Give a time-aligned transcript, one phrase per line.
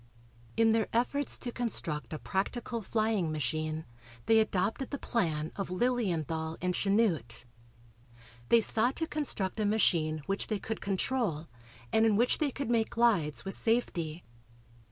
[0.57, 3.85] In their efforts to construct a practical flying machine
[4.25, 7.45] they adopted the plan of Lilienthal and Chanute.
[8.49, 11.49] They sought to construct a machine which they could control
[11.93, 14.23] and in which they could make glides with safety.